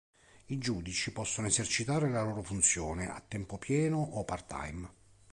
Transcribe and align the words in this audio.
I 0.47 0.57
giudici 0.57 1.11
possono 1.11 1.45
esercitare 1.45 2.09
la 2.09 2.23
loro 2.23 2.41
funzione 2.41 3.07
a 3.07 3.21
tempo 3.21 3.59
pieno 3.59 3.97
o 3.97 4.23
part-time. 4.23 4.89